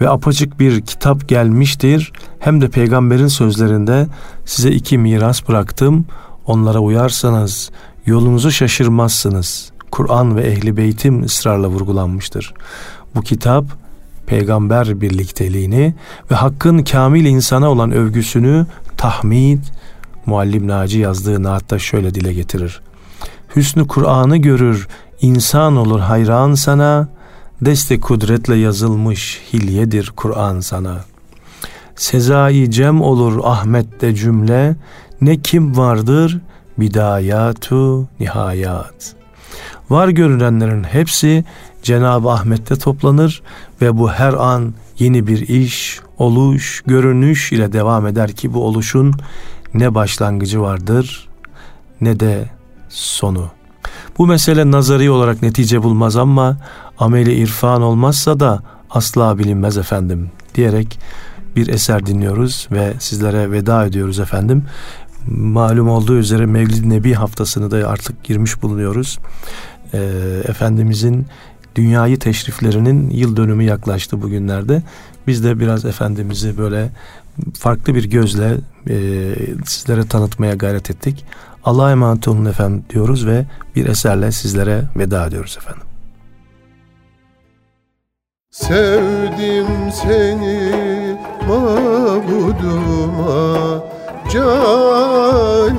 ve 0.01 0.09
apaçık 0.09 0.61
bir 0.61 0.81
kitap 0.81 1.29
gelmiştir, 1.29 2.13
hem 2.39 2.61
de 2.61 2.69
peygamberin 2.69 3.29
sözlerinde 3.29 4.07
size 4.45 4.71
iki 4.71 4.99
miras 4.99 5.49
bıraktım, 5.49 6.07
onlara 6.47 6.79
uyarsanız 6.79 7.71
yolunuzu 8.07 8.51
şaşırmazsınız. 8.51 9.73
Kur'an 9.91 10.37
ve 10.37 10.43
ehli 10.43 10.77
beytim 10.77 11.23
ısrarla 11.23 11.69
vurgulanmıştır. 11.69 12.55
Bu 13.15 13.23
kitap 13.23 13.65
peygamber 14.27 15.01
birlikteliğini 15.01 15.95
ve 16.31 16.35
hakkın 16.35 16.85
kamil 16.85 17.25
insana 17.25 17.71
olan 17.71 17.93
övgüsünü 17.93 18.67
tahmid, 18.97 19.59
Muallim 20.27 20.69
Naci 20.69 20.99
yazdığı 20.99 21.43
naatta 21.43 21.79
şöyle 21.79 22.15
dile 22.15 22.33
getirir. 22.33 22.81
Hüsnü 23.57 23.87
Kur'an'ı 23.87 24.37
görür, 24.37 24.89
insan 25.21 25.77
olur 25.77 26.01
hayran 26.01 26.55
sana, 26.55 27.09
deste 27.63 28.01
kudretle 28.01 28.57
yazılmış 28.57 29.43
hilyedir 29.53 30.13
Kur'an 30.17 30.61
sana. 30.61 31.05
Sezai 31.97 32.71
cem 32.71 33.01
olur 33.01 33.41
Ahmet'te 33.45 34.15
cümle, 34.15 34.77
ne 35.21 35.41
kim 35.41 35.77
vardır 35.77 36.41
bidayatu 36.79 38.09
nihayat. 38.21 39.15
Var 39.91 40.09
görünenlerin 40.09 40.85
hepsi 40.85 41.45
Cenab-ı 41.83 42.31
Ahmet'te 42.31 42.77
toplanır 42.77 43.43
ve 43.83 43.99
bu 43.99 44.11
her 44.11 44.33
an 44.33 44.75
yeni 44.99 45.27
bir 45.27 45.49
iş, 45.49 46.01
oluş, 46.19 46.83
görünüş 46.87 47.53
ile 47.53 47.73
devam 47.73 48.07
eder 48.07 48.33
ki 48.33 48.55
bu 48.55 48.65
oluşun 48.65 49.15
ne 49.75 49.95
başlangıcı 49.95 50.61
vardır 50.61 51.29
ne 52.01 52.21
de 52.21 52.49
sonu. 52.89 53.51
Bu 54.19 54.27
mesele 54.27 54.71
nazari 54.71 55.11
olarak 55.11 55.43
netice 55.43 55.83
bulmaz 55.83 56.17
ama 56.17 56.57
ameli 57.01 57.35
irfan 57.35 57.83
olmazsa 57.83 58.41
da 58.41 58.63
asla 58.91 59.39
bilinmez 59.39 59.79
efendim 59.79 60.31
diyerek 60.55 60.99
bir 61.57 61.69
eser 61.69 62.07
dinliyoruz 62.07 62.69
ve 62.73 62.95
sizlere 62.99 63.53
veda 63.53 63.87
ediyoruz 63.87 64.21
efendim. 64.21 64.65
Malum 65.29 65.89
olduğu 65.89 66.17
üzere 66.17 66.47
Mevlid 66.47 66.91
Nebi 66.91 67.13
haftasını 67.13 67.71
da 67.71 67.89
artık 67.89 68.25
girmiş 68.25 68.63
bulunuyoruz. 68.63 69.19
Ee, 69.95 69.99
Efendimizin 70.49 71.27
dünyayı 71.75 72.19
teşriflerinin 72.19 73.11
yıl 73.11 73.37
dönümü 73.37 73.65
yaklaştı 73.65 74.23
bugünlerde. 74.23 74.83
Biz 75.27 75.45
de 75.45 75.61
biraz 75.61 75.85
Efendimiz'i 75.85 76.59
böyle 76.59 76.91
farklı 77.55 77.95
bir 77.95 78.05
gözle 78.05 78.57
e, 78.89 79.35
sizlere 79.65 80.07
tanıtmaya 80.07 80.55
gayret 80.55 80.91
ettik. 80.91 81.25
Allah'a 81.65 81.93
emanet 81.93 82.29
olun 82.29 82.45
efendim 82.45 82.85
diyoruz 82.91 83.27
ve 83.27 83.47
bir 83.77 83.87
eserle 83.87 84.33
sizlere 84.33 84.83
veda 84.97 85.27
ediyoruz 85.27 85.59
efendim. 85.61 85.90
Sevdim 88.51 89.93
seni 89.93 90.61
mabuduma 91.49 92.99
Canan 94.33 95.71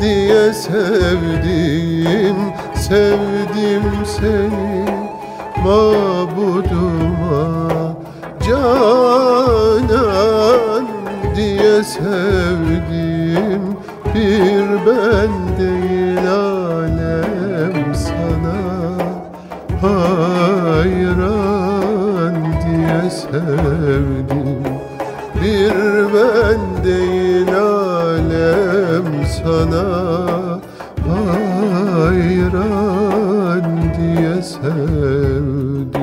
diye 0.00 0.52
sevdim. 0.52 2.36
Sevdim 2.74 3.84
seni 4.06 4.84
mabuduma 5.64 7.44
Canan 8.46 9.66
diye 11.36 11.84
sevdim. 11.84 13.62
Bir 14.14 14.68
ben 14.86 15.32
değil 15.58 15.95
Hayran 19.80 21.54
diye 22.62 23.10
sevdim. 23.10 24.62
Bir 25.42 25.74
ben 26.14 26.60
değil 26.84 27.50
alem 27.58 29.08
sana 29.44 29.86
Hayran 31.96 33.64
diye 33.96 34.36
sevdim. 34.42 35.96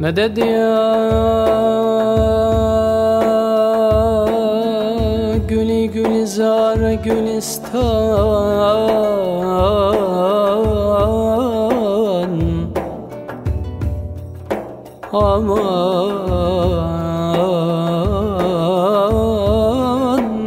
Medet 0.00 0.38
ya? 0.38 0.46
Gülü 5.48 5.84
gülzar 5.84 6.92
gülistan 6.92 7.80
Aman 15.10 15.58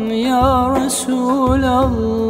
ya 0.07 0.71
Resulallah. 0.71 2.23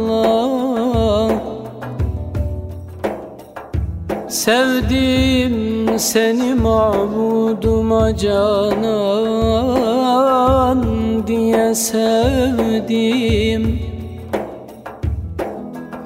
Sevdim 4.26 5.86
seni 5.98 6.54
mabuduma 6.54 8.16
canan 8.16 8.94
diye 11.26 11.74
sevdim. 11.74 13.80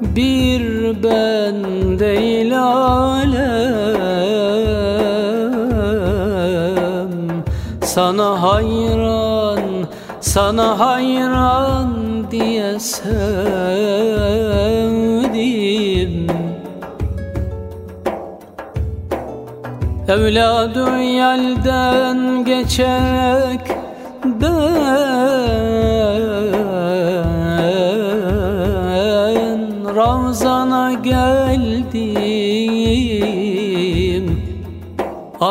Bir 0.01 0.63
ben 1.03 1.65
değil 1.99 2.63
alem. 2.63 4.48
Sana 7.89 8.43
hayran, 8.43 9.89
sana 10.21 10.79
hayran 10.79 11.91
diye 12.31 12.81
sevdim. 12.81 13.09
Evladım 20.09 21.03
yelden 21.03 22.45
geçerek 22.45 23.61
ben 24.25 24.49
Ravzana 29.97 30.93
gel. 30.93 31.48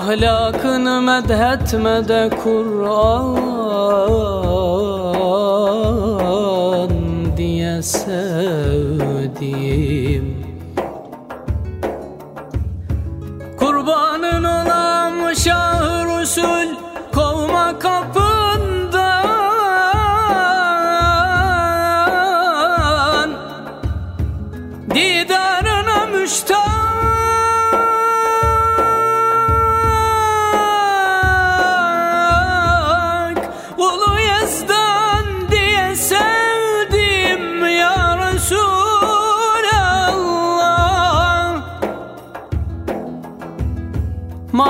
Ahlakını 0.08 1.02
medhetme 1.02 2.08
de 2.08 2.30
Kur'an 2.44 3.38
diyesen 7.38 8.27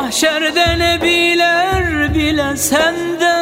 Mahşerde 0.08 0.80
nebiler 0.80 2.14
bile 2.16 2.58
senden 2.58 3.36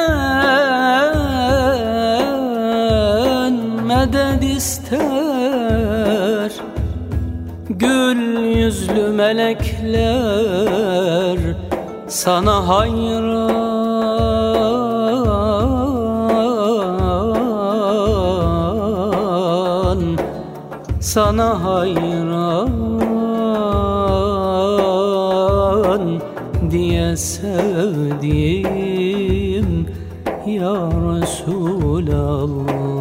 Medet 3.83 4.43
ister. 4.57 5.01
Gül 7.69 8.37
yüzlü 8.57 9.09
melekler 9.09 10.57
Sana 12.07 12.67
hayran. 12.67 13.65
Sana 21.01 21.63
hayır 21.63 22.04
sevdiğim 27.17 28.65
Ya 30.45 30.89
Resulallah. 31.21 32.94